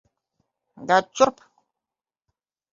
[0.87, 1.45] Dod šurp!